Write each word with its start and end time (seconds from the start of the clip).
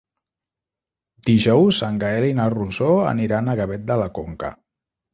Dijous 1.27 1.83
en 1.89 2.01
Gaël 2.05 2.27
i 2.31 2.33
na 2.41 2.49
Rosó 2.57 2.91
aniran 3.13 3.55
a 3.57 3.59
Gavet 3.63 3.89
de 3.95 4.03
la 4.07 4.13
Conca. 4.21 4.57